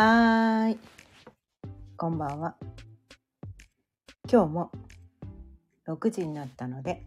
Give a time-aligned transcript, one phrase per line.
[0.00, 0.78] はーい。
[1.96, 2.54] こんばんは。
[4.30, 4.70] 今日も
[5.88, 7.04] 6時になったので、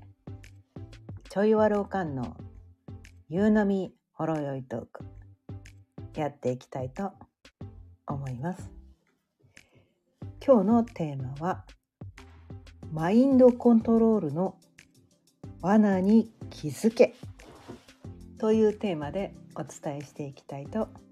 [1.30, 2.36] ちょいわるおかんの
[3.30, 5.06] 夕飲みほろよいトーク
[6.20, 7.14] やっていきたいと
[8.08, 8.70] 思います。
[10.46, 11.64] 今日のテーマは
[12.92, 14.58] マインドコントロールの
[15.62, 17.16] 罠に気づけ
[18.38, 21.11] というテーマでお伝えしていきたいと思い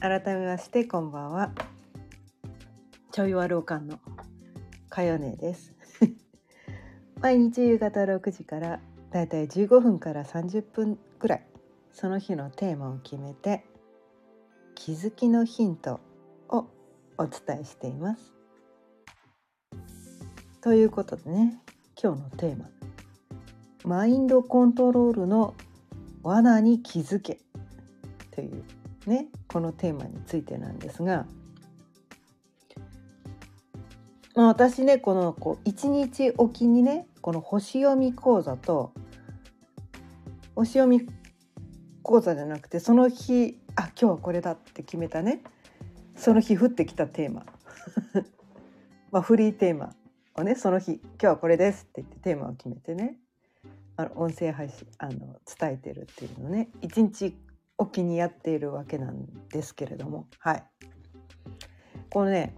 [0.00, 1.50] 改めましてこんばんは。
[3.12, 3.98] ちょいわるおかんの
[4.88, 5.74] かよねです。
[7.20, 11.46] 毎日夕方6時からだいたい15分から30分くらい
[11.92, 13.66] その日のテーマを決めて
[14.74, 16.00] 気づきのヒント
[16.48, 16.64] を
[17.18, 18.32] お伝えしています。
[20.62, 21.62] ということでね
[22.02, 22.70] 今日のテーマ
[23.84, 25.54] 「マインドコントロールの
[26.22, 27.38] 罠に気づけ」
[28.32, 28.64] という
[29.10, 31.26] ねこのテーマについてなんですが、
[34.36, 38.92] まあ、私ねこのこう一日おきにねこの星読み講座と
[40.54, 41.06] 星読み
[42.02, 45.42] 講座じゃなくてその日あ今日はこれだって決めたね。
[46.16, 47.46] その日降ってきたテーマ。
[49.10, 49.94] まあフリーテーマ
[50.36, 53.18] をねその日今日はこれですって言ってテーマを決めてね。
[53.96, 57.36] あの音声配信あの伝えてるっていうのね一日
[57.80, 60.28] おきにやっているわけなんですけれども。
[60.38, 60.64] はい。
[62.10, 62.54] このね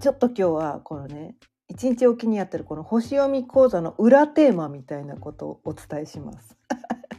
[0.00, 1.36] ちょっと今日はこのね
[1.68, 6.56] 一日おきにやってるこの星読み講座の裏テーマみたいなことをお伝えします。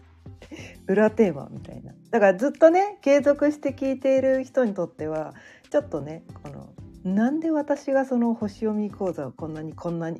[0.87, 1.93] 裏テーマみたいな。
[2.09, 5.35] だからずっとね継続して聞いている人にとっては
[5.69, 10.19] ちょっとねこのなんで私がその星読み講座をこんなにこんなに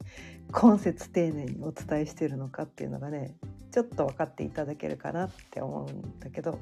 [0.52, 3.35] 今節丁寧にお伝えしてるのかっていうのがね
[3.72, 6.59] ちょっと分かっていただけるかなって思うんだけど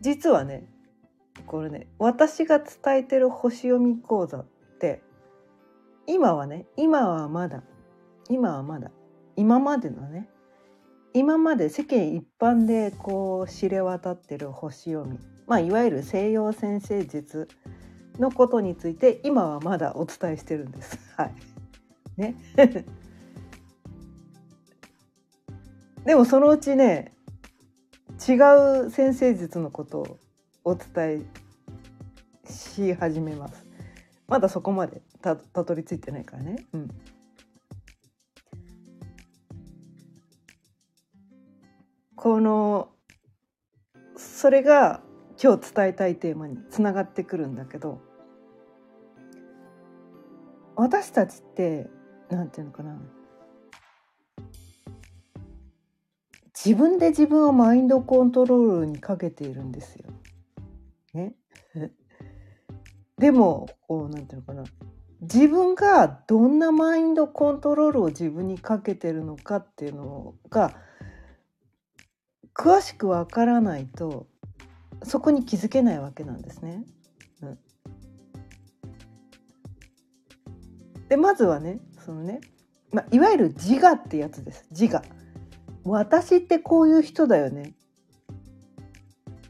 [0.00, 0.66] 実はね
[1.46, 4.46] これね私が伝えてる星読み講座っ
[4.78, 5.02] て
[6.06, 7.62] 今はね今はまだ
[8.28, 8.90] 今はまだ
[9.36, 10.28] 今までのね
[11.14, 17.48] 今まで世間一般でこう知れ渡ってる星読みまあいわゆる西洋先生術
[18.18, 20.98] のことについて今はまだお伝えしてるんです。
[21.16, 21.34] はい。
[22.16, 22.36] ね。
[26.04, 27.12] でもそのうちね
[28.28, 28.34] 違
[28.86, 30.18] う先生術のことを
[30.64, 31.26] お伝
[32.46, 33.66] えし始めます。
[34.28, 36.56] まだそこまでたたどり着いてないからね。
[36.72, 36.88] うん。
[42.16, 42.90] この
[44.16, 45.02] それが
[45.42, 48.00] 今日伝えたいテーマにつながってくるんだけど
[50.76, 51.88] 私たちって
[52.30, 52.98] なんていうのかな
[56.64, 60.10] 自分で自分をマインドコントロールにかけているんですよ。
[61.12, 61.34] ね、
[63.18, 64.64] でもこうなんていうのかな
[65.20, 70.74] 自分がどんなマインドコントロールを自分にかけてるのかっていうのが
[72.54, 74.26] 詳しくわからないと
[75.02, 76.84] そこに気づけないわけなんですね。
[81.08, 82.40] でまずはねそのね、
[82.90, 85.23] まあ、いわゆる自我ってやつです自我。
[85.84, 87.74] 私ってこういう人だよね。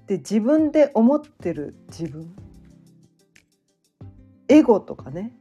[0.06, 2.34] で自分で思ってる自分。
[4.48, 5.32] エゴとかね。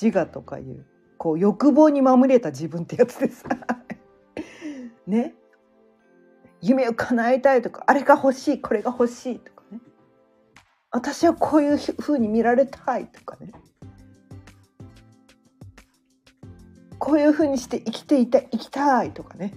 [0.00, 0.86] 自我とかいう
[1.18, 3.44] こう欲望にまみれた自分ってやつです。
[5.06, 5.34] ね。
[6.62, 9.80] 夢を叶えたいとかあれが欲しいこれが欲しいとかね。
[10.90, 13.52] 私はこういうふうに見られたいとかね。
[16.98, 19.54] こういうふうにして生きていた生きたいとかね。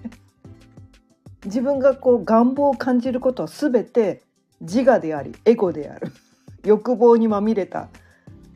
[1.45, 4.23] 自分がこう願望を感じることは全て
[4.61, 6.11] 自我でありエゴである。
[6.63, 7.89] 欲望にまみれた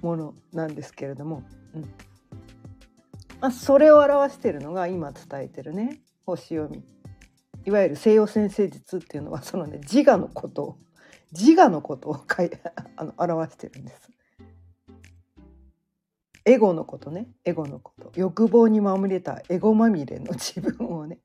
[0.01, 1.44] ものなんですけれども、
[1.75, 1.81] うん。
[3.42, 6.84] まあ、それを表しているのが今伝えてるね星読み。
[7.66, 10.78] いわゆる西洋先生術っていうのはそのね自我のことを
[11.33, 12.51] 自我のことをかい
[12.95, 14.10] あの表してるんです。
[16.45, 18.12] エゴのことねエゴのこと。
[18.16, 21.19] 欲望にまみれたエゴまみれの自分をね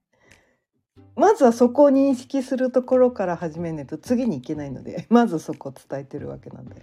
[1.17, 6.83] まずはそこを認識するところから始めないと次に行けないので まずそこを伝えてるわけなんで。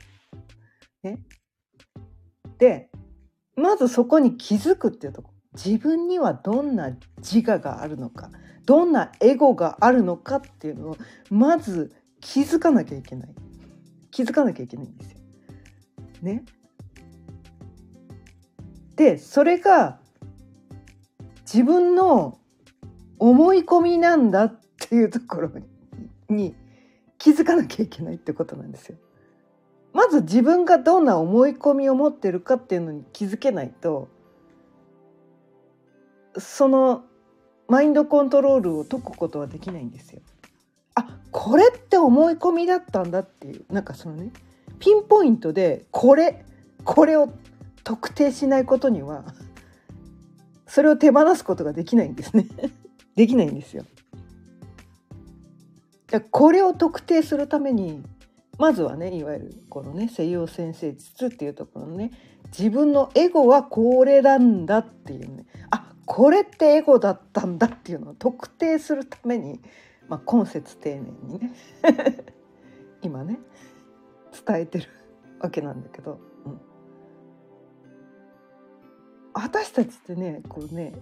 [1.02, 1.20] ね、
[2.58, 2.90] で
[3.56, 8.32] まずそこに気づくっていうとこ自分にはどんな自我があるのか
[8.66, 10.98] どんなエゴがあるのかっていうのを
[11.30, 13.36] まず気づかなきゃいけない
[14.12, 15.20] 気づかなきゃいけないんですよ。
[16.22, 16.44] ね。
[18.96, 20.00] でそれが
[21.42, 22.39] 自分の
[23.20, 25.52] 思い込みなんだっていうところ
[26.30, 26.56] に
[27.18, 28.98] 気づかなきゃいけないってことなんですよ。
[29.94, 34.08] まず自分がどんな思い込みを持ってるかっていうのに気づけないと
[36.38, 37.04] その
[37.68, 40.22] マインドコントロールを解くことはできないんですよ。
[40.96, 44.32] あこれって思い込みだったんだっていうなんかそのね
[44.80, 46.46] ピンポイントでこれ
[46.84, 47.34] これを
[47.84, 49.26] 特定しないことには
[50.68, 52.48] それを手放すことができないんですね
[53.20, 53.84] できないんですよ。
[56.32, 58.02] これを特定するために
[58.58, 62.12] まずはねいわゆるこのね西洋先生術っていうところのね
[62.58, 65.46] 自分のエゴはこれなんだっていうね。
[65.70, 69.60] あこれってエゴだったんだっていうのを特定するために、
[70.08, 71.52] まあ、今節丁寧にね
[73.04, 73.38] 今ね
[74.48, 74.88] 伝えてる
[75.42, 76.62] わけなんだけど、うん、
[79.34, 80.94] 私たちってねこうね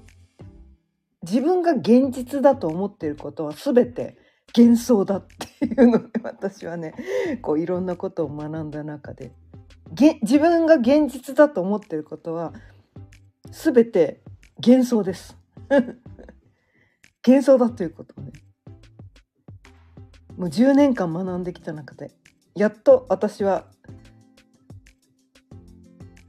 [1.23, 4.17] 自分が現実だと思ってることは全て
[4.55, 5.25] 幻想だっ
[5.59, 6.93] ていうので私はね
[7.41, 9.31] こういろんなことを学んだ中で。
[10.21, 12.53] 自分が現実だと思ってることは
[13.51, 14.21] 全て
[14.57, 15.37] 幻想です。
[17.25, 18.31] 幻想だということをね。
[20.37, 22.11] もう10年間学んできた中で
[22.53, 23.65] やっと私は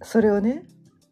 [0.03, 0.65] それをね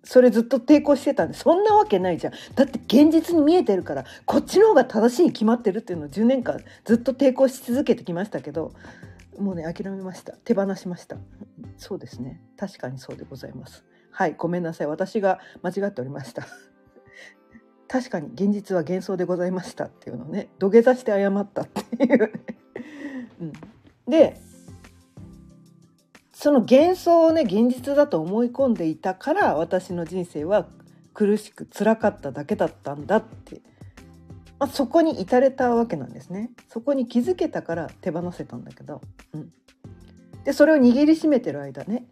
[0.07, 2.33] それずっと抵抗してたんでそんなわけないじゃん。
[2.55, 8.73] だって現実に見えてるからこっちの方が正しいに決まってるっていうのを10年間ずっと抵抗し続けてきましたけど
[9.37, 10.33] もうね諦めました。
[10.45, 11.17] 手放しました。
[11.77, 12.41] そうですね。
[12.57, 13.85] 確かにそうでございます。
[14.13, 14.87] はいごめんなさい。
[14.87, 16.47] 私が間違っておりました。
[17.89, 22.33] 確かに現実は幻想でございましたっていうのをね土下座して謝ったっていう、
[23.41, 23.53] うん、
[24.09, 24.41] で
[26.47, 30.69] その幻想をね現実だと思い込んでいたから私の人生は
[31.13, 33.63] 苦しく辛かっただけだったんだって、
[34.61, 36.53] まあ、そこに至れたわけなんですね。
[36.69, 39.01] そこに気づけたから手放せたんだけど、
[39.33, 39.53] うん、
[40.45, 42.07] でそれを握りしめてる間ね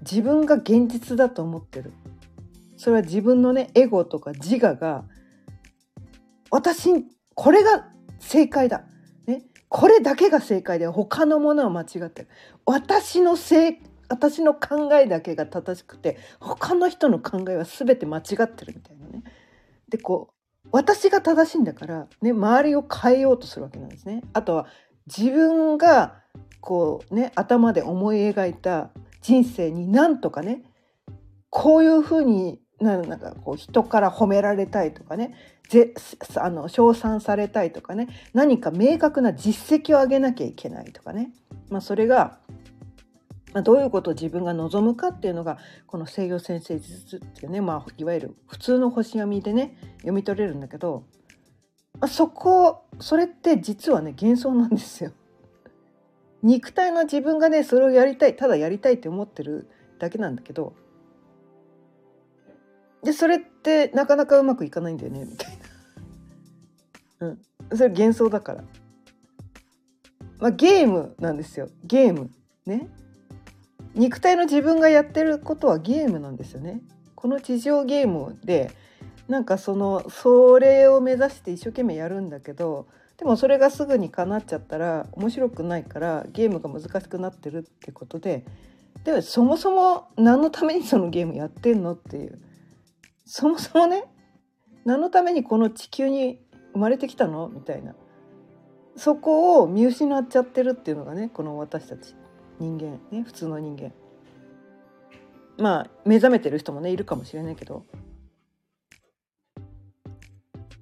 [0.00, 1.92] 自分が現実だと思ってる。
[2.76, 5.04] それは自分のねエゴとか自我が
[6.50, 6.90] 私
[7.32, 7.86] これが
[8.18, 8.82] 正解だ。
[9.28, 9.44] ね。
[9.68, 12.28] これだけが正解で他のものは間違ってる。
[12.68, 13.76] 私のせい
[14.10, 19.24] 私の考えだけが正しくて他の人の考えは全て間違ってるみたいなね。
[19.88, 20.34] でこ
[20.64, 24.22] う私が正しいんだから、ね、周りを変えようとするわけなんですね。
[24.34, 24.66] あとは
[25.06, 26.20] 自分が
[26.60, 28.90] こうね頭で思い描いた
[29.22, 30.62] 人生になんとかね
[31.48, 35.34] こういうふうになんかこう人から褒められたいとかね
[35.68, 35.94] ぜ
[36.36, 41.30] あの称賛されたいとかね何か明確な実績を上げなきゃいけないとかね、
[41.70, 42.38] まあ、それが、
[43.52, 51.04] まあ、どういうことを自分が望むかっていうのがこの西洋先生術っていうね、まあ、いわゆる普通の星読みでね読み取れるんだけど、
[51.98, 55.12] まあ、そこそれって実はね幻想なんですよ。
[56.42, 59.68] 肉体の自分がねそれをやりたいただやりたいって思ってる
[59.98, 60.74] だけなんだけど
[63.02, 65.58] でそれってなかなかうまくいかないんだよねみたい
[67.20, 67.28] な。
[67.28, 68.64] うん、それ幻想だから。
[70.38, 72.30] まあ、ゲームなんですよゲーム
[72.64, 72.88] ね。
[73.98, 76.80] 肉体の自分がやってることはゲームなんですよね。
[77.16, 78.70] この地上ゲームで
[79.26, 82.86] なんかそのそれを目指して一生懸命やるんだけど
[83.16, 88.44] でもそれがすぐに叶っちゃったら面白くないからゲームが難しくなってるってことで
[89.02, 92.38] でもそもそも何のためにそのゲームやってんのっていう。
[93.26, 94.04] そもそもね
[94.84, 96.40] 何のためにこの地球に
[96.72, 97.94] 生まれてきたのみたいな。
[98.96, 102.14] そこを見失っちゃってるっていうのがねこの私たち。
[102.58, 103.92] 人間ね普通の人間。
[105.58, 107.84] まあ目覚めてる人もねいるかもしれないけど。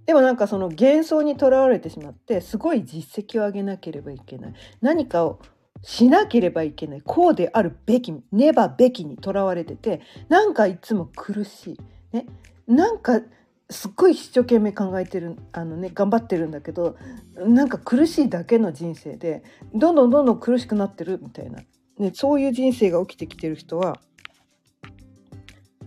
[0.07, 4.55] でもなんかその幻想にとらわれてしまってすごい実績を上げなければいけない。
[4.81, 5.41] 何かを
[5.83, 7.03] しなければいけない。
[7.03, 11.81] こうであるべきねばべきにとらわれててなんかいつも苦しい。
[12.13, 12.27] ね、
[12.67, 13.21] なんか
[13.69, 16.97] すっごい一生懸命考えてるあのね頑張ってるんだけど
[17.37, 19.43] なんか苦しいだけの人生で
[19.75, 21.59] どんどんどんどん苦しくなってるみたいな、
[21.99, 23.99] ね、そういう人生が起きてきてる人は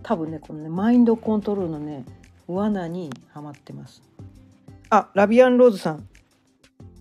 [0.02, 2.04] 多分ねこのねマインドコントロールのね
[2.46, 4.02] 罠にはまってます。
[4.90, 6.08] あラビアンローズさん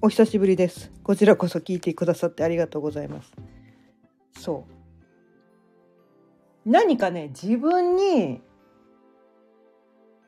[0.02, 0.92] お久しぶりです。
[1.04, 3.34] こちらこそ聞いてくださってありがとうございます。
[4.38, 4.66] そ
[6.66, 8.42] う何かね自分に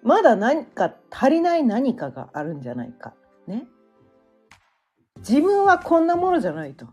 [0.04, 3.14] まだ何か足りない何かがあるんじゃないか。
[3.48, 3.68] ね。
[5.18, 6.88] 自分はこんなものじゃないと。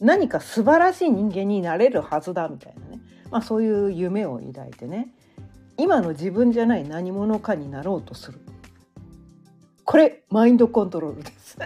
[0.00, 3.02] 何か素晴らしい人間になれるはずだみたいなね。
[3.30, 5.14] まあそういう夢を抱いてね。
[5.76, 8.40] 今の自分じゃない何者かになろうとする。
[9.84, 11.58] これマインドコントロールです。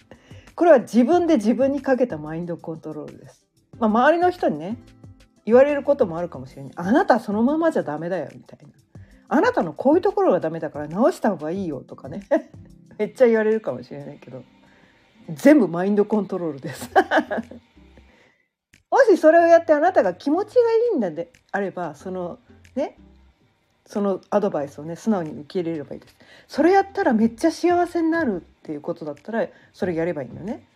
[0.54, 3.46] これは自分で自分にかけたマインドコントロールです。
[3.78, 4.76] まあ、周りの人にね
[5.44, 6.72] 言われることもあるかもしれない。
[6.76, 8.81] あなたそのままじゃダメだよみたいな。
[9.32, 12.26] あなたのこういうところがダメだから直した方がいいよとかね
[12.98, 14.44] めっちゃ言われるかもしれないけど
[15.30, 16.90] 全部マインドコントロールです
[18.90, 22.40] もしそれをやってあなたが気持ちがいいんだであればその
[22.74, 22.98] ね
[23.86, 26.16] そのアドバイスをね素直に受け入れればいいです。
[26.46, 30.66] それやったらめっちゃ幸せになるっていうことだったらそれやればいいんだよね。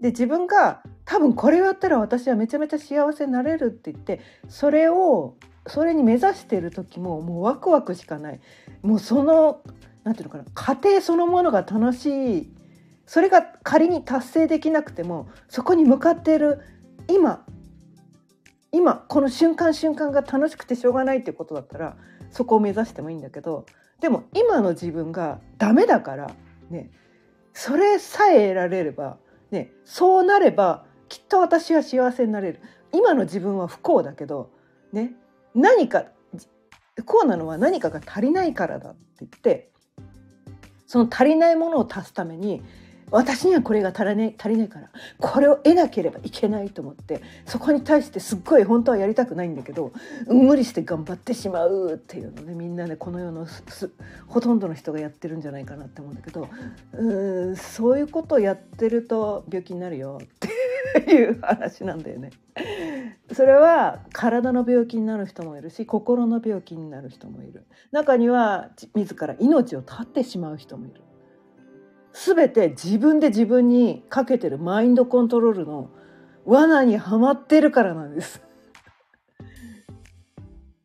[0.00, 5.34] で自分が多分これをやったら私はめちゃめちゃ幸せになれるって言ってそれを
[5.66, 8.40] それに目指してる時ももうワクワクしかない。
[8.82, 9.62] もうその
[10.04, 12.50] 何て言うのかな過程そのものが楽しい。
[13.06, 16.60] それが仮に達成できなくてもそこに向かっている
[17.08, 17.44] 今
[18.72, 21.96] 今この瞬間瞬間が楽しくてしょうがないっていうことだったら
[22.30, 23.66] そこを目指してもいいんだけど
[24.00, 26.30] でも今の自分がダメだから
[26.70, 26.90] ね
[27.52, 29.18] それさえ得られれば、
[29.50, 32.60] ね、そうなればきっと私は幸せになれる。
[32.92, 34.50] 今の自分は不幸だけど、
[34.92, 35.14] ね、
[35.54, 36.04] 何か
[36.96, 39.70] 不幸なのは何かが足りないからだって言って
[40.86, 42.62] その足りないものを足すために
[43.10, 49.92] 私にはこれが足らない足りないからこれを得なければいけないと思ってそこに対してすっごい本当はやりたくないんだけど
[50.26, 53.46] 無理して頑張ってしまうっていうのねみんなねこの世の
[54.26, 56.48] ほとんどの人がやってるんじゃないかなって思うんだけど
[56.92, 60.26] うんそういうことをやってると病気になるよっ
[61.04, 62.30] ていう話なんだよね。
[63.34, 71.02] それは体の病気になる人もいるし心の病気になる人もいる中には自ら命を絶ってしまう人もいる
[72.14, 75.90] 全て自分で自分にかけてるマインドコントロールの
[76.44, 78.40] 罠にはまってるからなんです。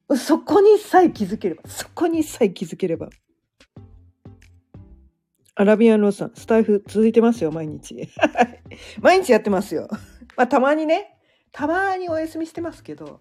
[0.17, 3.09] そこにさえ気づければ、そこにさえ気づければ。
[5.53, 8.09] アラビアンローさん、スタイフ続いてますよ、毎日。
[9.01, 9.87] 毎日やってますよ。
[10.35, 11.18] まあ、たまにね、
[11.51, 13.19] たまにお休みしてますけど、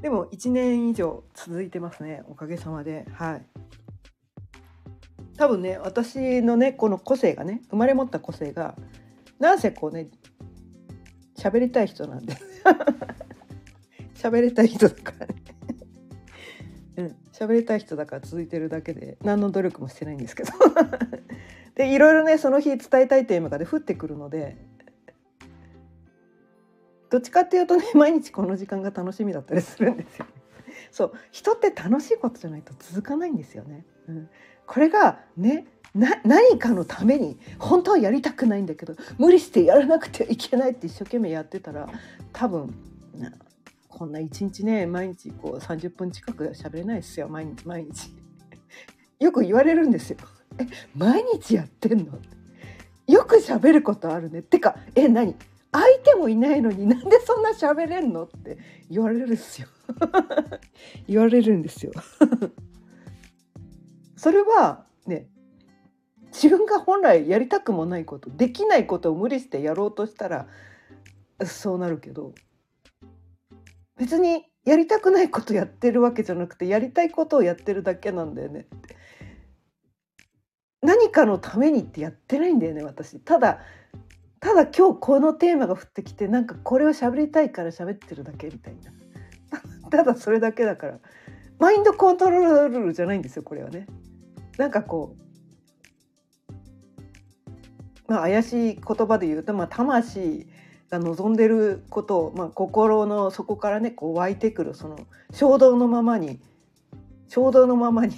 [0.00, 3.06] でも1年以上続いてますね、おかげさまで。
[3.12, 3.46] はい。
[5.36, 8.74] 多分ね私のねこの個性がね生まれ持った個性が
[9.38, 10.08] なんせこうね
[11.38, 12.34] 喋りたい人なんで
[14.16, 15.34] 喋りたい人だからね
[16.96, 20.52] うん喋りたい人だから続いてるだけで何の努力もしてないんですけど
[21.76, 24.56] でいろいろねその日伝えたいテーマがで降ってくるので
[27.10, 30.26] どっちかっていうとね毎日この時間が楽しみだったりするんですよ。
[30.90, 33.84] そう人って楽しいことじゃないと続かないんですよね。
[34.08, 34.28] うん、
[34.66, 41.88] これがね何かのために本当はやりたくないんだけど無理してやらなくてはいけないって一生懸命やってたら
[42.32, 42.74] 多分
[43.88, 48.12] こんな一日ね毎日こう30分近く喋れないですよ毎日毎日。
[49.18, 50.18] よく言われるんですよ。
[50.58, 52.18] え毎日やってんの？
[53.06, 54.40] よく喋ることあるね。
[54.40, 55.34] ってかえ何？
[55.78, 58.56] 相手もいないのになんでそんな喋れんのって
[58.90, 59.68] 言われるんですよ。
[61.06, 61.92] 言われるんですよ。
[64.16, 65.28] それはね
[66.28, 70.48] 自分が本来やりたくもないことできないことを無理してやろうとしたら
[71.44, 72.34] そうなるけど
[73.98, 78.96] 別にやりたくないことやってるわけじゃなくてやりたいことをやってるだけなんだよねって
[80.82, 83.60] 何かのためにってやってないんだよね私ただ
[84.40, 88.92] ただ今日このテーマが降ってきてなんかこれを喋りたいから喋ってるだけみたいな。
[89.90, 90.98] ただそれだけだから。
[91.58, 93.86] マインドコントロールじゃないんですよこれはね。
[94.58, 95.16] なんかこ
[96.48, 96.52] う、
[98.08, 100.46] まあ、怪しい言葉で言うと、まあ、魂
[100.90, 104.98] が望んでることを、まあ、心の底からねこう湧いてくるその
[105.32, 106.40] 衝動のままに
[107.28, 108.16] 衝動のままに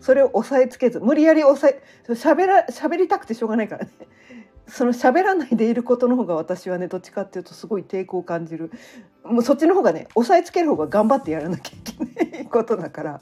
[0.00, 3.90] それを押さえつけず無理やり押さえ喋ら喋りたくてしょうがないからね。
[4.66, 8.70] その喋らないでいることの方が私はねどっちかっていうとすごい抵抗を感じる。
[9.24, 13.20] もうそっちの方がね押さえつける方が頑張ってやらなきゃいけないことだから。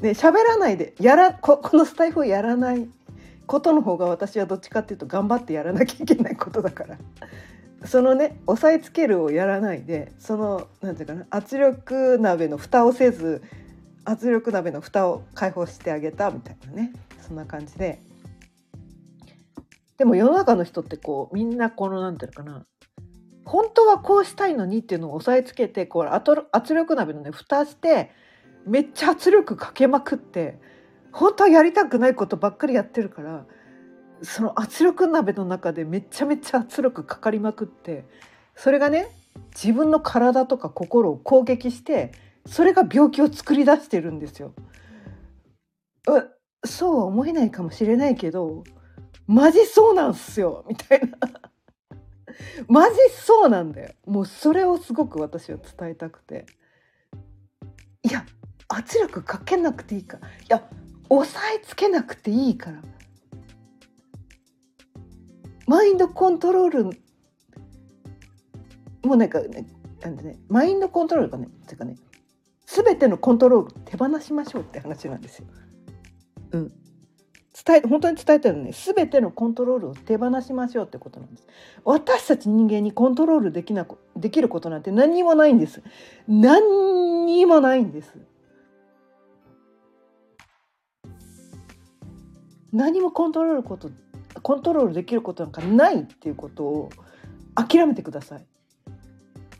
[0.00, 2.88] ね喋らないでやらここのスタイフをやらない
[3.46, 6.98] ことの方が私はどっちかっていうと頑張ってやらなきゃいけないことだから。
[7.84, 13.42] そのね押さえつけるをやらないでその何て言うかな圧力鍋の蓋をせず
[14.04, 18.00] 圧力鍋の蓋を開放してあげたみたいなねそんな感じで。
[19.98, 22.66] でも世の中の人ってこうみんなこの何て言うのかな
[23.44, 28.10] 本当はこうしたいのにっていうのを押さえつけてこう圧力鍋のね蓋して
[28.66, 30.58] めっちゃ圧力かけまくって
[31.12, 33.46] 本当はやりたくないことばっかりやってるから
[34.22, 38.04] その圧力鍋の中でめちゃめちゃ圧力かかりまくって
[38.54, 39.08] それがね
[39.54, 42.12] 自分の体とか心を攻撃して
[42.46, 44.52] それが病気を作り出してるんですよ。
[46.64, 48.64] そうは思えないかもしれないけど
[49.28, 51.18] マジそうなんすよみたいな。
[52.66, 53.92] マジそうなんだよ。
[54.06, 56.46] もうそれをすごく私は伝えたくて。
[58.02, 58.24] いや
[58.68, 60.28] 圧力かけなくていいから。
[60.28, 60.68] いや
[61.10, 62.82] 押さえつけなくていいから。
[65.66, 66.84] マインドコントロール
[69.04, 69.66] もうなんかね
[70.00, 71.96] なんでねマインドコントロールがねっていうかね
[72.64, 75.46] 全てのコントロール手放しましょうって話なんですよ。
[76.52, 76.72] うん、
[77.64, 78.72] 伝え本当に伝えたのね。
[78.72, 81.46] 全てのコントロールを手放しましょうってことなんです。
[81.84, 83.86] 私たち人間にコントロールできな
[84.16, 85.82] できることなんて何にもないんです。
[86.28, 88.14] 何にもないんです。
[92.72, 93.90] 何もコントロールこと
[94.42, 96.90] コントロールできることなんかないっていうことを
[97.54, 98.46] 諦めてください。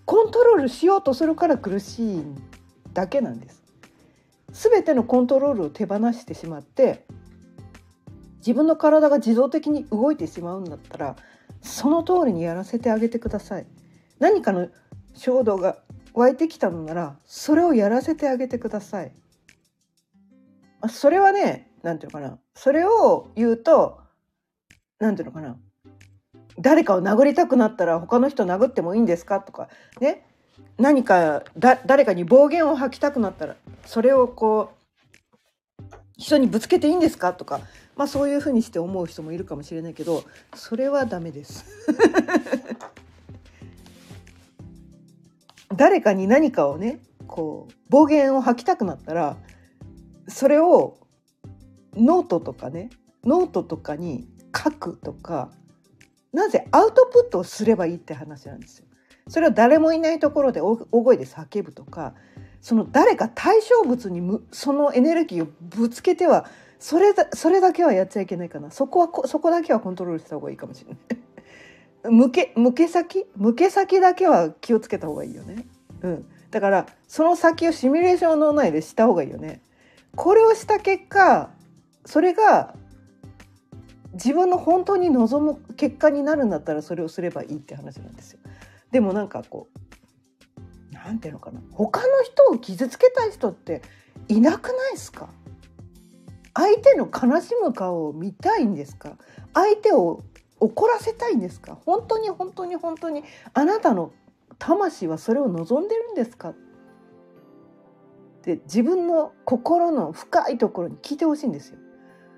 [0.05, 2.23] コントロールしようとするから苦しい
[2.93, 3.63] だけなんです。
[4.51, 7.05] 全てのコントロールを手放してしまって
[8.49, 11.17] 自分の体が自動的に動いてしまうんだったら
[11.61, 13.67] その通りにやらせてあげてください。
[14.21, 14.69] 何かの
[15.15, 15.77] 衝動が
[16.15, 19.13] 湧いてきたのならそれをやらせてあげてください。
[20.89, 22.41] それはね何て言うのかな。
[22.55, 24.01] それを言うと
[24.99, 25.59] 何て言うのかな。
[26.59, 29.41] 誰かを殴りたくなったら他の人殴ってもいいんですか？
[29.41, 29.69] とか
[30.01, 30.25] ね。
[30.79, 34.78] 何かだ誰かに暴言を吐きたくなったらそれをこう
[36.19, 37.33] 人にぶつけていいんですか？
[37.33, 37.61] とか
[37.97, 41.65] まあそういうふうにして思う人もいるかもしれないけどそれはダメです
[45.75, 49.37] 誰かに何かをねこう暴言を吐きたくなったら
[50.27, 50.99] それを
[51.95, 52.91] ノートとかね
[53.25, 55.51] ノートとかに書くとか
[56.33, 58.87] なぜアウトプットをすればいいって話なんですよ。
[59.29, 62.15] それを誰もいないところで大声で叫ぶとか
[62.61, 66.47] その誰か対象物にむそのエネルギーをぶつけては
[66.79, 68.71] それだそれだけはやっちゃいけないかな。
[68.71, 72.11] そこはそこだけはコントロールした方がいいかもしれない。
[72.15, 73.27] 向け向け先？
[73.37, 75.67] 向け先だけは気をつけた方がいいよね。
[76.03, 76.27] うん。
[76.51, 79.61] だからその先をシミュレーションの内でした方がいいよね。
[80.15, 81.51] これをした結果
[82.07, 82.75] それが
[84.15, 88.39] 自分の本当に望む結果になるんだったらそれをすればいいって話なんですよ。
[88.91, 89.79] でもなんかこう
[91.09, 91.61] なんていうのかな。
[91.73, 93.81] 他の人を傷つけたい人って
[94.29, 95.31] いなくないですか？
[96.53, 99.17] 相手の悲しむ顔を見たいんですか？
[99.55, 100.23] 相手を
[100.61, 101.79] 怒らせたいんですか？
[101.87, 104.13] 本当に本当に本当にあなたの
[104.59, 106.53] 魂はそれを望んでるんですか？
[108.43, 111.79] で自分の心の深いところに聞いてほしいんですよ。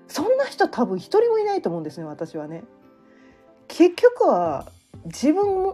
[0.07, 2.63] そんな人多分一人もいないと思うんですね私はね。
[3.67, 4.71] 結局は
[5.05, 5.73] 自分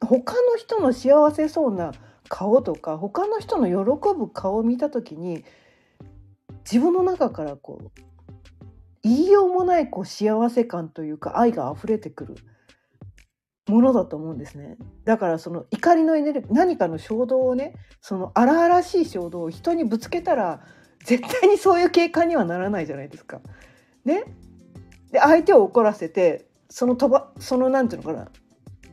[0.00, 1.92] 他の人の幸せそうな
[2.28, 3.74] 顔とか他の人の喜
[4.16, 5.44] ぶ顔を見た時に
[6.64, 8.00] 自分の中からこう
[9.02, 12.34] 言いようもないこう幸せ感というか愛が溢れてくる
[13.68, 14.76] ものだと思うんですね。
[15.04, 20.60] だからその怒りのエネルギー何かの衝動をねその荒々しい衝動を人にぶつけたら
[21.04, 23.40] 絶対にそういう経過にはならないじゃないですか。
[24.04, 24.24] ね
[25.12, 28.28] で相手を怒らせてその飛ばそのなんていうのかな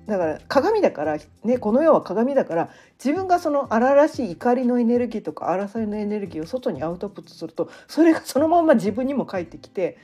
[0.08, 2.70] だから鏡だから、ね、この世は鏡だから
[3.04, 9.98] 自分がその荒々しい怒りのエネルギーとか争いのエネルギーを外にアウトプットするとそれがそのまま自分にも返ってきて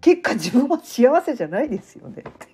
[0.00, 2.48] 結果自分は幸せじゃないですよねって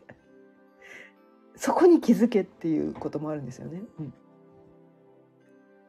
[1.57, 3.83] そこに気づけっていうこともあるんですよね。
[3.99, 4.15] うん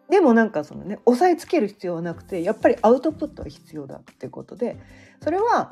[0.09, 4.75] でもなんかそのね押さえつける必要はなくてやっぱりアウトプットは必要だっていうことで
[5.23, 5.71] それは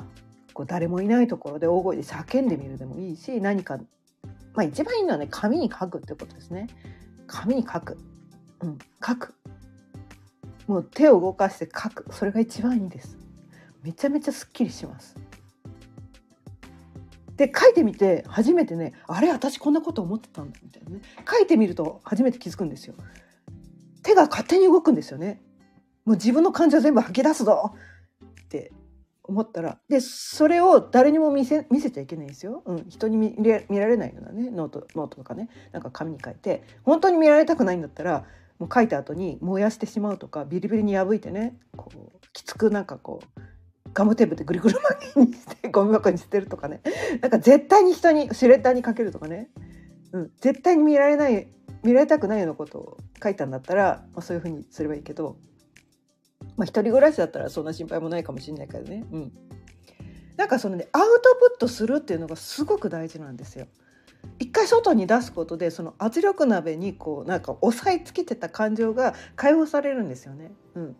[0.54, 3.78] こう誰もいないところで大声で叫んでみるでもいいし何か
[4.54, 6.68] まあ一番いいのはね、紙に書くってことですね。
[7.26, 7.98] 紙に書く。
[8.62, 9.34] うん、書く。
[10.66, 12.12] もう手を動かして書く。
[12.12, 13.18] それが一番いいです。
[13.82, 15.16] めちゃめちゃすっきりします。
[17.36, 22.94] で書いてみて初めてねあれ私こんなこと思ってたんだみたいなね書いてみると初めて気づくんですよ。
[24.02, 25.40] 手が勝手に動くんですよね。
[26.04, 27.72] もう自分の感情全部吐き出すぞ
[28.42, 28.72] って
[29.30, 35.48] 思ったらでそれを誰にも見せ見せちゃいけないんですよ、うん、人に見見られないようなねノートノートとかね。
[35.72, 38.24] なんか紙に書いて本当に見られたくないんだったら
[38.58, 43.40] もう書いた後に燃やしてしまうとかビリビリに破いてねこうきつくなんかこう
[43.94, 46.80] ガムテープでぐるぐる巻きにして ゴミ箱に捨てるとかね。
[47.20, 49.50] なんか絶対に人にシュレッダーにかけるとかね、
[50.12, 51.48] うん、絶対に見られない
[51.82, 55.36] 見られたくないようなことを書いたんだったら、まあ、そういうふうにすればいいけど
[56.60, 59.02] まあ一人暮らしだったらそんな心配もないかもしれないけどね。
[59.10, 59.32] うん。
[60.36, 63.66] なんかそのねアウトプットするっていうのがすごく大事なんですよ。
[64.38, 70.52] 一回外に出すことでその圧力鍋にこうなんか押さえつけてた感情が解放されるんですよね。
[70.74, 70.96] うん、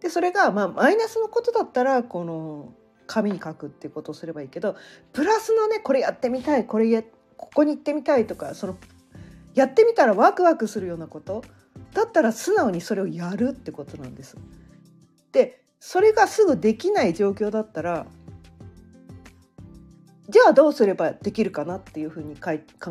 [0.00, 2.72] でそれがまあマイナスのことだったらこの
[3.06, 4.74] 紙に書くっていうことをすればいいけど
[5.12, 7.02] プラスのねこれやってみたいこれや
[7.36, 8.78] ここに行ってみたいとかその
[9.54, 11.42] やってみたらワクワクするようなこと
[11.94, 14.36] だったら素直にそれをやるってことなんです。
[15.32, 18.06] でそれがすぐできない状況だったら
[20.28, 22.50] じゃあどうすればできるかなっていうふうに考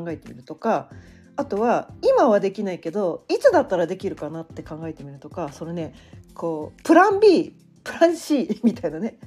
[0.10, 0.90] えてみるとか
[1.36, 5.94] あとは今はできないけどいつだったらできるかなって考えてみるとかそのね
[6.34, 9.20] こうプラン B プラン C みたいなね、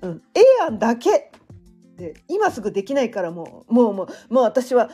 [0.00, 1.30] うん、A 案だけ
[1.96, 4.90] で今すぐできないからもうもうもうもう私は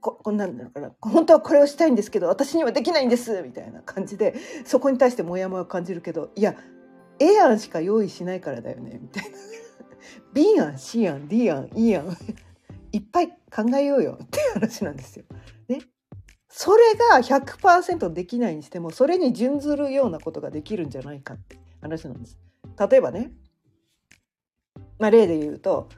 [0.00, 6.54] ここんなんだから本当はこれをしたいんですけど私にはできないんですみたいな感じでそこに対してモヤモヤ感じるけどいや
[7.20, 9.36] A 案しか用意しないからだよねみたいな。
[10.32, 12.16] B 案 C 案 D 案 E 案
[12.92, 14.18] いっぱい考えようよ。
[14.24, 15.24] っていう話なんですよ。
[15.68, 15.80] ね。
[16.48, 21.60] それが100%できないにしてもそれに準ずるようなことができるんじゃないかって。
[21.80, 22.38] 話なんです。
[22.90, 23.32] 例えばね、
[24.98, 25.88] まあ、例で言うと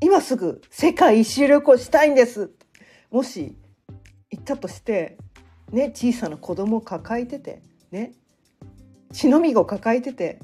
[0.00, 2.50] 今すぐ世界一周旅行したいんです。
[3.10, 3.56] もし
[4.30, 5.16] 行ったとして
[5.70, 8.12] ね小さな子供を抱えててね。
[9.12, 10.40] 血のみ子抱えてて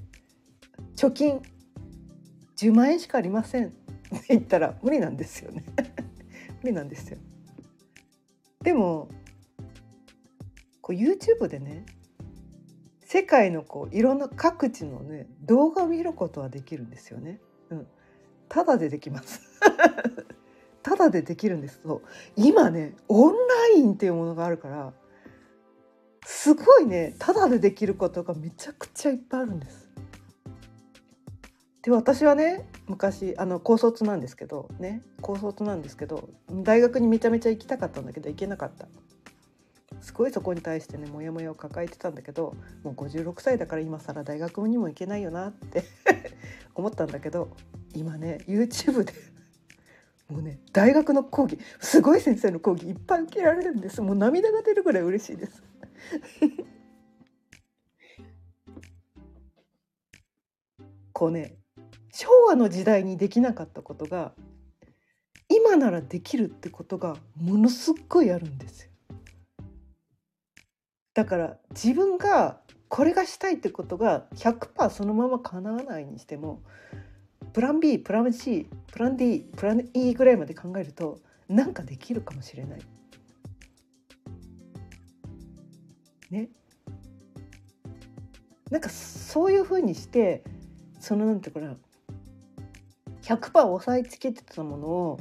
[0.99, 1.41] 貯金
[2.57, 3.75] 10万円しかありません って
[4.31, 5.63] 言ったら無理なんですよね
[6.61, 7.19] 無理なんですよ。
[8.63, 9.09] でも
[10.83, 11.87] こう YouTube でね
[13.05, 17.41] 世界のこういろんな各地のね動画を見ることはできるんですよね。
[17.71, 17.87] うん、
[18.49, 19.41] ただでできます。
[20.83, 22.03] ただでできるんですと
[22.35, 24.93] 今ねオンラインっていうものがあるから
[26.25, 29.88] すごいねただでできることがめちゃくちゃいっぱいあるんです。
[31.83, 38.87] で私はね昔あの高卒なんですけどね高卒なんですけど大学にめちゃめちゃ行きたかったんだけど行けなかった。
[40.01, 45.83] すごいそこに対してねモヤモヤを抱えてたんだけどもう56歳だから今更大学にも行けないよなって
[46.77, 47.49] 思ったんだけど
[47.95, 49.13] 今ね YouTube で
[50.29, 54.03] もうね大学の講義すごい先生の講義いっぱい受けられるんです。
[54.03, 55.63] もう涙が出るぐらい嬉しいです。
[61.13, 61.57] こうね
[62.13, 64.33] 昭和の時代にできなかったことが
[65.49, 68.91] 今ならできるってことがものすっごいあるんですよ。
[71.15, 76.63] だから自分がこれがしたいってことが100%そのまま叶わないにしても
[77.53, 81.19] プラン B プラン C プラン D プラン E ぐらいまで考えると
[81.49, 82.81] なんかできるかもしれない。
[86.31, 86.51] ね。
[88.71, 90.45] なんかそういうふうにして
[91.01, 91.75] そのなんていうかな
[93.29, 95.21] 100%押さえつけてたものを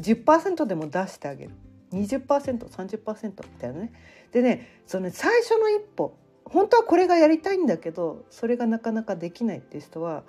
[0.00, 1.50] 10%でも出してあげる
[1.92, 3.92] 20%30% みたいなね。
[4.32, 10.24] でねその、最初の一歩本当はこれがやりたいんだけどそれがなかなかできないっていう人は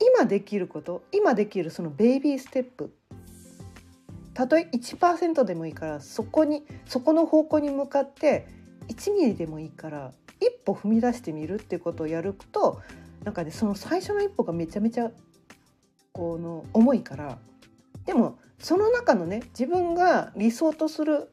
[0.00, 2.94] 今できること今できるそのベイビーステップ
[4.34, 8.46] たとえ1%でもいいからそこにそこの方向に向かって
[8.88, 12.80] 1ミリでもいいから一歩踏み出してみるっていうことをやると
[13.24, 15.10] なんかねその最初の一歩がめちゃめちゃ
[16.14, 17.38] この重いから
[18.06, 21.32] でもその中のね自分が理想とする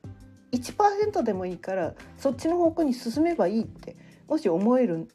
[0.52, 3.96] 1%でもいいからそっちの方向に進めばいいって
[4.28, 5.08] もし思える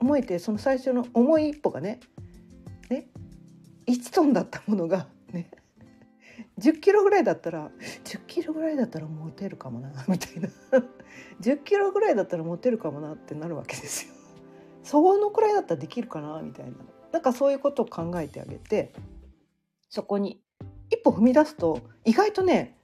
[0.00, 2.00] 思えてその最初の重い一歩がね
[2.88, 3.06] ね
[3.86, 5.50] 1トンだったものがね
[6.58, 7.70] 10キロぐらいだったら
[8.04, 10.48] 10キロぐらいだったら持てるかもなみたいな
[11.42, 14.14] 10キロぐらいだったら持てるかもなってなるわけですよ。
[14.82, 16.72] そのくらいだったらできるかなみたいな
[17.12, 18.92] なんかそういうことを考えてあげて
[19.88, 20.40] そこに
[20.90, 22.76] 一歩踏み出すと意外とね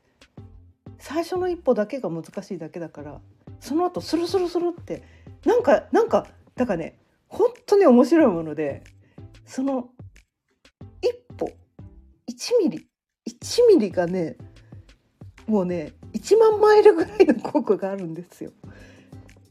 [0.99, 3.21] 最初の一歩だけが難しいだけだから
[3.61, 5.03] その後スルスルスルって
[5.45, 8.85] なんかなんかだからね本当に面白いもので
[9.47, 9.89] その
[11.01, 11.51] 一歩
[12.31, 12.87] 1ミリ
[13.29, 14.37] 1ミリがね
[15.47, 18.53] もうね1万マイルぐらいの効果があるんですよ。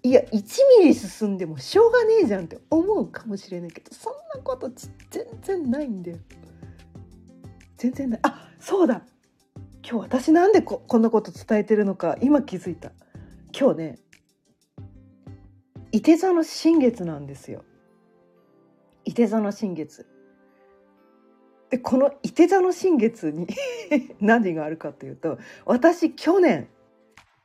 [0.07, 0.31] いや1
[0.79, 4.71] ミリ進んでもしょうがねえじゃんって思うかもしれないけどそんなこと
[5.09, 6.17] 全然ないんだよ。
[7.75, 8.19] 全然ない。
[8.23, 9.01] あそうだ。
[9.83, 12.93] 今日私なんでここんなこと伝えてるのか今気づいた。
[13.57, 13.99] 今日ね
[15.91, 17.65] 伊手座の新月なんですよ。
[19.03, 20.07] 伊手座の新月。
[21.69, 23.45] でこの伊手座の新月に
[24.21, 26.69] 何があるかというと私去年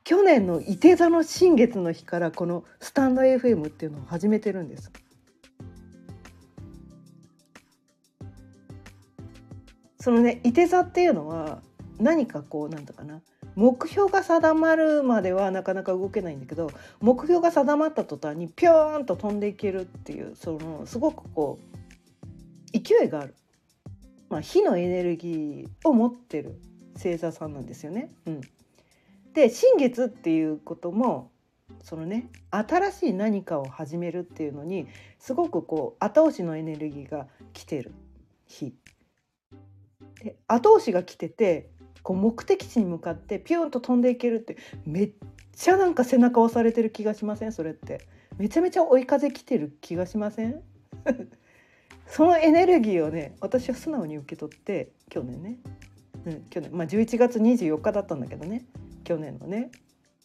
[0.03, 4.91] 去年の伊手座の新月の日からこのスタンド FM っていうのを始めてるんです。
[9.99, 11.61] そのね伊手座っていうのは
[11.97, 13.21] 何かこうなんだかな
[13.55, 21.59] 目標が定まるまではなかなか動けないんだけど目標が定まった途端にピョーンと飛んでいけるっていうそのすごくこ
[22.73, 23.35] う勢いがある
[24.33, 26.59] まあ、火のエネルギーを持ってる
[26.95, 28.11] 星座さんなんですよね。
[28.25, 28.41] うん、
[29.33, 31.31] で新月っていうことも
[31.81, 34.87] そのね新しい何かを始めるっていうのに
[35.19, 37.91] すごくこう後押しのエネルギーが来てる。
[38.47, 38.73] 日。
[40.23, 41.69] で後押しが来てて
[42.03, 45.11] こう目的地に向かってピュンと飛んでいけるってめっ
[45.55, 47.51] ちゃなんか背中押されてる気がしません？
[47.51, 48.07] それって。
[48.37, 50.61] めちゃめちゃ追い風来てる気がしません？
[52.07, 55.59] そのエネルギーをね私は素直に受け取って去年ね、
[56.25, 56.69] うん、去年。
[56.75, 58.65] まあ11月24日だったんだけどね。
[59.03, 59.71] 去年のね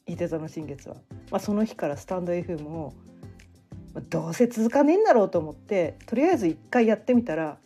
[0.07, 0.97] 伊手座の新月は、
[1.31, 2.95] まあ、その日からスタンド FM を、
[3.95, 7.59] まあ、どうせ続かねえんだろうと思ってとりあえず一回やってみたら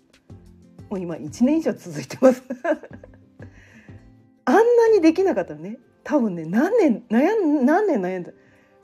[0.90, 2.42] もう今1年以上続いてます。
[4.44, 5.78] あんなにできなかったらね。
[6.04, 8.32] 多分ね何年悩ん何年悩んだ。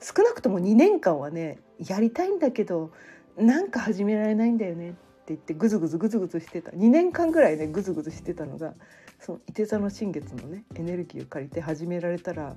[0.01, 2.91] 少なくとも2年間はねやりたいんだけど
[3.37, 6.71] なんか始められないんだよねって言ってグズグズグズグズしてた。
[6.71, 8.73] 2年間ぐらいねグズグズしてたのが
[9.19, 12.55] その伊手座の新月のねエネルギーを借りて始められたら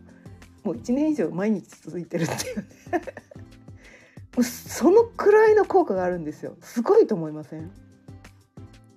[0.62, 2.64] もう1年以上毎日続いてるっていうね。
[4.34, 6.56] もうそのくらいの効果があるんですよ。
[6.62, 7.70] すごいと思いません？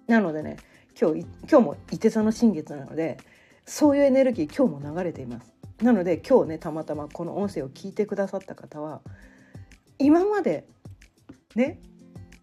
[0.07, 0.57] なのでね
[0.99, 3.17] 今日今日も伊手座の新月なので
[3.65, 5.53] そういうエネルギー今日も流れています。
[5.81, 9.01] なので今日ねたまたまこの音声を聞いてくださった方は
[9.99, 10.65] 今まで
[11.55, 11.79] ね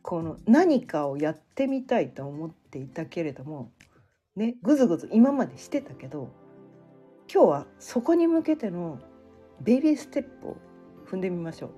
[0.03, 3.71] この何かをやってみたいと思っていたけれども
[4.37, 6.31] ねぐずぐず今までしてたけど
[7.33, 8.99] 今日はそこに向けての
[9.61, 10.57] ベビーステップを
[11.07, 11.71] 踏んでみましょ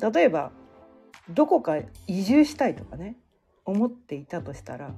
[0.00, 0.12] う。
[0.12, 0.52] 例えば
[1.30, 1.76] どこか
[2.06, 3.16] 移住したいとかね
[3.64, 4.94] 思っていたとしたら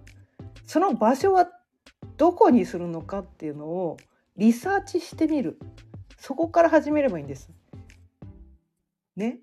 [0.65, 1.49] その場所は
[2.17, 3.97] どこにするのかっていうのを
[4.37, 5.59] リサーチしてみる
[6.19, 7.51] そこから始めればいいんです。
[9.17, 9.41] ね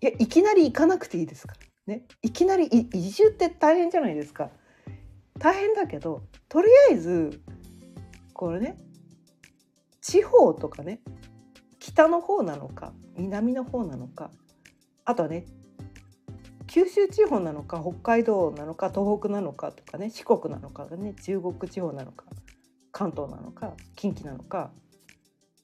[0.00, 1.60] いやいきなり行かなくていいですから。
[1.84, 4.50] ね、いきなり移住って大変じゃないですか。
[5.42, 7.42] 大変だけどとりあえず
[8.32, 8.76] これね
[10.00, 11.00] 地方とかね
[11.80, 14.30] 北の方なのか南の方なのか
[15.04, 15.46] あとはね
[16.68, 22.24] 九州地方なのか北海道なのか東北なのかとかね四国なのかね中国地方なのか
[22.92, 24.70] 関東なのか近畿なのか、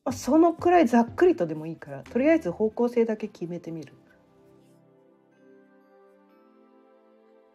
[0.04, 3.94] まあ、そのくらいざっくりとでもいいからとりあえず方向性だけ決めてみる。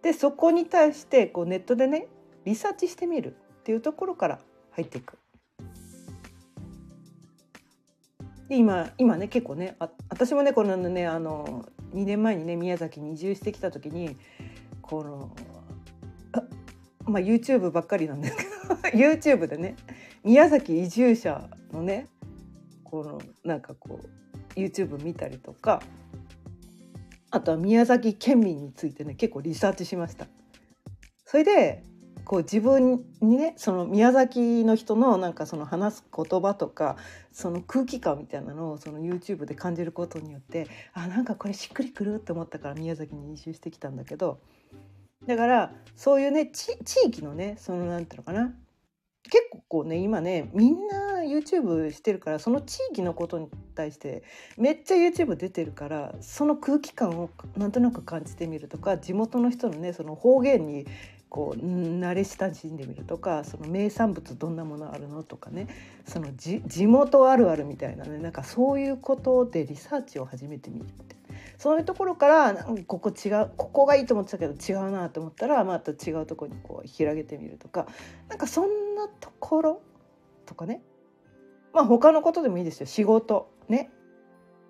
[0.01, 2.07] でそこに対してこうネットでね
[2.45, 4.39] リサーチしてみるっていうところから
[4.71, 5.17] 入っていく。
[8.49, 14.17] 今今ね結構ねあ私もねこのねあの2年前にね宮崎に移住してきた時に
[14.82, 15.36] この
[17.06, 18.43] まあ YouTube ばっかりなんですけ
[18.97, 19.75] ど YouTube でね
[20.23, 22.08] 宮崎移住者のね
[22.84, 23.99] このなんかこ
[24.56, 25.82] う YouTube 見たりとか
[27.32, 30.27] あとは宮崎県民についてね結構リサーチしました。
[31.25, 31.84] それで
[32.25, 36.97] こう自分にねその宮崎の人のなんかその話す言葉とか
[37.31, 44.39] その空気感みたいなのをその YouTube で感じることによってあなんかこれしっくりくるって思ったから宮崎に移住してきたんだけど。
[45.25, 46.73] だからそういうね地
[47.05, 48.53] 域のねそのなんていうのかな。
[49.23, 54.23] 結構ね今ねみんな YouTube してるからその地域のことに対して
[54.57, 60.86] めっちゃ YouTube 出てるからその空気感をなんとなく感じてみるとか地元の人のねその方言に
[61.34, 65.67] こう慣れ親しんでみるとかその名産物どんなものあるのとかね
[66.06, 71.15] その地元あるあるみたいなねなんかそういうことでリサーチを始めてみるって。
[71.58, 72.54] そういうところから
[72.88, 77.88] ここ違うここがいいと思ってたけど違うなと思ったらまた違うとこにこう広げてみるとか
[78.30, 79.82] なんかそんなところ
[80.46, 80.82] とかね
[81.74, 82.86] まあ他のことでもいいですよ。
[82.86, 83.89] 仕事ね。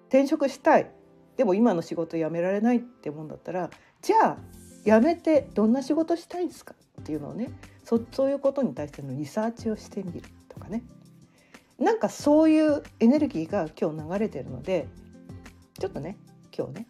[0.08, 0.90] 転職したい。
[1.36, 3.70] でも今の仕事辞められないって思うんだったら
[4.02, 4.38] じゃあ
[4.86, 6.76] 辞めてどんな仕事したいんですか？
[7.02, 7.50] っていうのをね
[7.84, 10.84] そそういうことに対してのリサーチをしてみるとかね
[11.80, 14.88] なんかそういうエネルギーが今日流れてるので
[15.80, 16.18] ちょっとね
[16.56, 16.88] 今日ね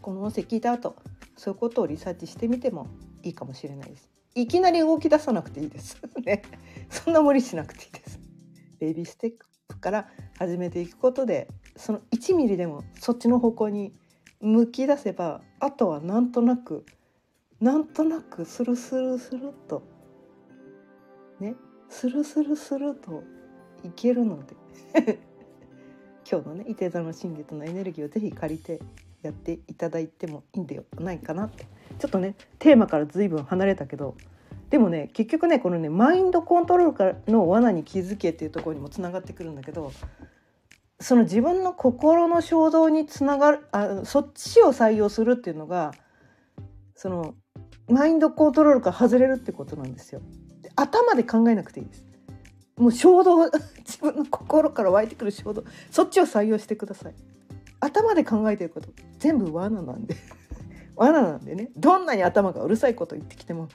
[0.00, 0.96] この音声聞いた後
[1.36, 2.86] そういうことをリサーチしてみても
[3.22, 4.08] いいかもしれないです。
[4.34, 5.96] いきなり動き出さなくていいです。
[6.24, 6.42] ね、
[6.88, 8.20] そんな無理しなくていいです。
[8.78, 9.32] ベイビーステッ
[9.66, 13.92] プから始めていくことでその1ミリでもそっちの方向に
[14.40, 16.84] 向き出せばあとはなんとなく
[17.60, 19.82] なんとなくスルスルスルと
[21.40, 21.54] ね
[21.88, 23.24] スルスルスルと
[23.84, 24.54] いけるので
[26.30, 28.80] 今日のね伊手座の新月のエネルギーをぜひ借りて
[29.22, 31.66] やっていただいてもいいんではないかなって。
[31.98, 34.14] ちょっとねテーマから随分離れたけど
[34.70, 39.92] でもね結局ねこのねマインドコントロールからの罠に気づけっていうところにもつながってくるんだけど
[41.00, 45.92] その自分の心の衝動につながるあそっちを採用するっていうのが
[46.94, 47.34] その
[47.88, 50.20] マインドコントロールから外れるってことなんですよ。
[50.60, 52.04] で頭で考えなくていいです。
[52.76, 53.50] もう衝動
[53.86, 57.14] 自分の心から湧いてくる衝動そっちを採用してください。
[57.80, 60.16] 頭で考えてること全部罠なんで
[60.96, 63.68] 罠なんでねどんなに頭がうるさいこと言ってきても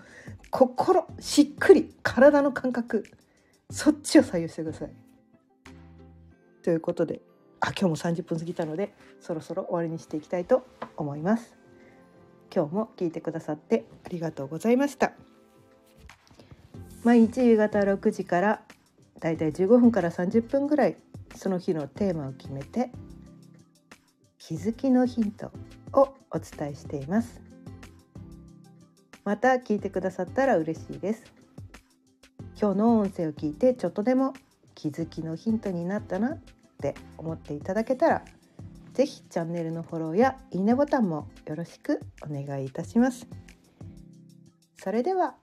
[0.51, 3.05] 心しっくり体の感覚
[3.71, 5.02] そっちを採用してください。
[6.63, 7.21] ということで
[7.59, 10.65] あ今日も30分過ぎたのでそろそろ終わりにしていきたいと
[10.97, 11.55] 思います。
[12.53, 15.13] 今日も聞いてくださってありがとうございました。
[17.03, 18.61] 毎日夕方6時から
[19.19, 20.97] だいたい15分から30分ぐらい
[21.35, 22.91] その日のテーマを決めて
[24.37, 25.51] 気づきのヒント
[25.93, 27.41] をお伝えしています
[29.23, 31.23] また聞いてくださったら嬉しいです
[32.59, 34.33] 今日の音声を聞いてちょっとでも
[34.75, 36.37] 気づきのヒントになったな
[36.83, 38.25] って思っていただけたら
[38.93, 43.25] 是非チャンネルのフォローやいいねボタンもよろしくお願いいたします。
[44.75, 45.35] それでは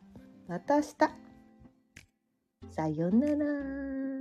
[0.46, 0.94] また明日。
[2.72, 4.19] さようなら。